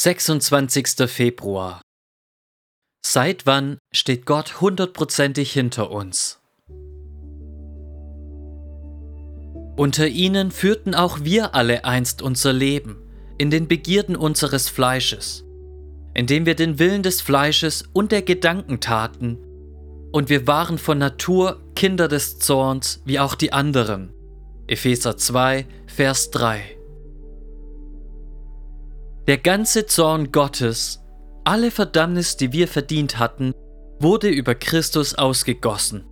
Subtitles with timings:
[0.00, 1.10] 26.
[1.10, 1.80] Februar.
[3.04, 6.38] Seit wann steht Gott hundertprozentig hinter uns?
[9.76, 13.02] Unter ihnen führten auch wir alle einst unser Leben,
[13.38, 15.44] in den Begierden unseres Fleisches,
[16.14, 19.36] indem wir den Willen des Fleisches und der Gedanken taten,
[20.12, 24.12] und wir waren von Natur Kinder des Zorns, wie auch die anderen.
[24.68, 26.77] Epheser 2, Vers 3.
[29.28, 31.04] Der ganze Zorn Gottes,
[31.44, 33.52] alle Verdammnis, die wir verdient hatten,
[34.00, 36.06] wurde über Christus ausgegossen.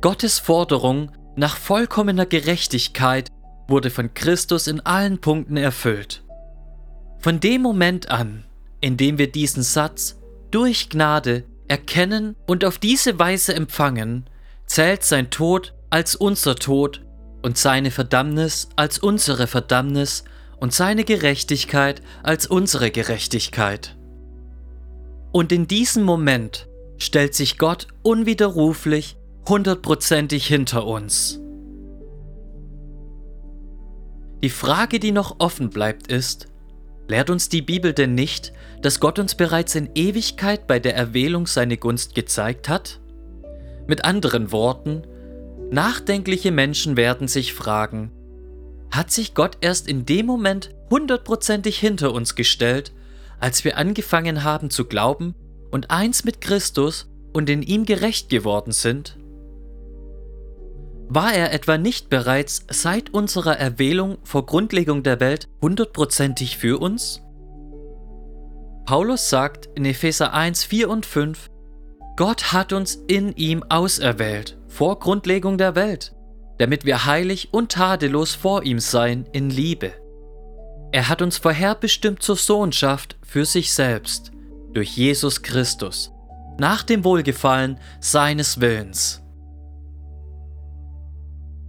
[0.00, 3.28] Gottes Forderung nach vollkommener Gerechtigkeit
[3.66, 6.22] wurde von Christus in allen Punkten erfüllt.
[7.18, 8.44] Von dem Moment an,
[8.80, 10.20] in dem wir diesen Satz
[10.52, 14.30] durch Gnade erkennen und auf diese Weise empfangen,
[14.66, 17.04] zählt sein Tod als unser Tod
[17.42, 20.22] und seine Verdammnis als unsere Verdammnis
[20.58, 23.96] und seine Gerechtigkeit als unsere Gerechtigkeit.
[25.32, 29.16] Und in diesem Moment stellt sich Gott unwiderruflich
[29.48, 31.40] hundertprozentig hinter uns.
[34.42, 36.48] Die Frage, die noch offen bleibt, ist,
[37.08, 38.52] lehrt uns die Bibel denn nicht,
[38.82, 43.00] dass Gott uns bereits in Ewigkeit bei der Erwählung seine Gunst gezeigt hat?
[43.86, 45.02] Mit anderen Worten,
[45.70, 48.10] nachdenkliche Menschen werden sich fragen,
[48.94, 52.92] hat sich Gott erst in dem Moment hundertprozentig hinter uns gestellt,
[53.40, 55.34] als wir angefangen haben zu glauben
[55.70, 59.18] und eins mit Christus und in ihm gerecht geworden sind?
[61.08, 67.20] War er etwa nicht bereits seit unserer Erwählung vor Grundlegung der Welt hundertprozentig für uns?
[68.86, 71.50] Paulus sagt in Epheser 1, 4 und 5,
[72.16, 76.14] Gott hat uns in ihm auserwählt, vor Grundlegung der Welt,
[76.58, 79.92] damit wir heilig und tadellos vor ihm seien in Liebe.
[80.92, 84.30] Er hat uns vorherbestimmt zur Sohnschaft für sich selbst,
[84.72, 86.12] durch Jesus Christus,
[86.58, 89.22] nach dem Wohlgefallen seines Willens.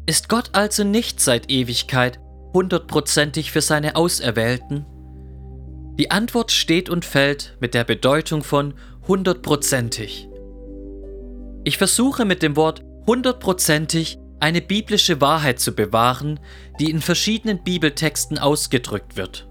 [0.06, 2.20] Ist Gott also nicht seit Ewigkeit
[2.54, 4.86] hundertprozentig für seine Auserwählten?
[5.98, 8.76] Die Antwort steht und fällt mit der Bedeutung von
[9.08, 10.30] hundertprozentig.
[11.64, 16.40] Ich versuche mit dem Wort hundertprozentig eine biblische Wahrheit zu bewahren,
[16.80, 19.48] die in verschiedenen Bibeltexten ausgedrückt wird.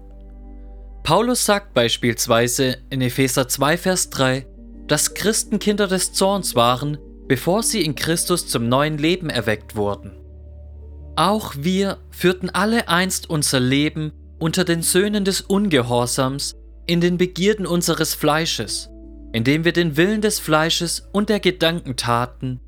[1.03, 4.47] Paulus sagt beispielsweise in Epheser 2, Vers 3,
[4.87, 6.97] dass Christen Kinder des Zorns waren,
[7.27, 10.11] bevor sie in Christus zum neuen Leben erweckt wurden.
[11.15, 16.55] Auch wir führten alle einst unser Leben unter den Söhnen des Ungehorsams
[16.87, 18.89] in den Begierden unseres Fleisches,
[19.31, 22.59] indem wir den Willen des Fleisches und der Gedanken taten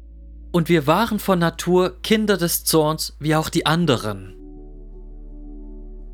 [0.58, 4.36] und wir waren von Natur Kinder des Zorns wie auch die anderen.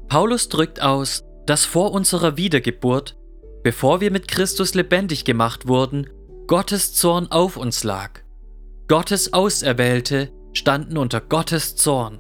[0.10, 3.16] Paulus drückt aus, dass vor unserer Wiedergeburt,
[3.64, 6.10] bevor wir mit Christus lebendig gemacht wurden,
[6.46, 8.20] Gottes Zorn auf uns lag.
[8.90, 12.20] Gottes Auserwählte standen unter Gottes Zorn.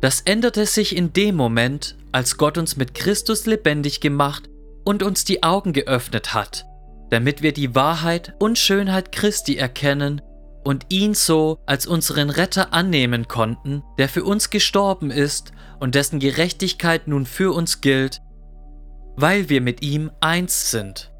[0.00, 4.48] Das änderte sich in dem Moment, als Gott uns mit Christus lebendig gemacht
[4.84, 6.64] und uns die Augen geöffnet hat,
[7.10, 10.22] damit wir die Wahrheit und Schönheit Christi erkennen
[10.68, 16.20] und ihn so als unseren Retter annehmen konnten, der für uns gestorben ist und dessen
[16.20, 18.20] Gerechtigkeit nun für uns gilt,
[19.16, 21.10] weil wir mit ihm eins sind.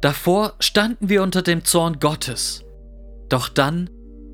[0.00, 2.64] Davor standen wir unter dem Zorn Gottes.
[3.28, 3.90] Doch dann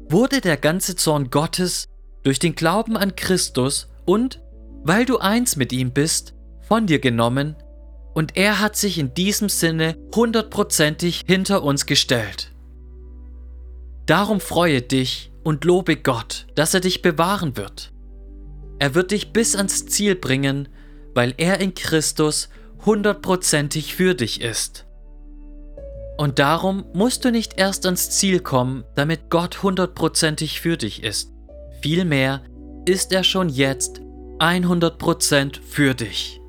[0.08, 1.88] wurde der ganze Zorn Gottes
[2.22, 4.40] durch den Glauben an Christus und,
[4.84, 7.56] weil du eins mit ihm bist, von dir genommen
[8.14, 12.51] und er hat sich in diesem Sinne hundertprozentig hinter uns gestellt.
[14.12, 17.92] Darum freue dich und lobe Gott, dass er dich bewahren wird.
[18.78, 20.68] Er wird dich bis ans Ziel bringen,
[21.14, 22.50] weil er in Christus
[22.84, 24.84] hundertprozentig für dich ist.
[26.18, 31.32] Und darum musst du nicht erst ans Ziel kommen, damit Gott hundertprozentig für dich ist.
[31.80, 32.42] Vielmehr
[32.84, 34.02] ist er schon jetzt
[34.40, 36.41] 100% für dich.